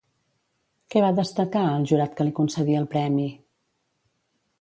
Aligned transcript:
Què 0.93 1.03
va 1.03 1.11
destacar 1.19 1.61
el 1.73 1.85
jurat 1.91 2.15
que 2.21 2.27
li 2.29 2.33
concedí 2.39 2.79
el 2.79 2.87
premi? 2.95 3.27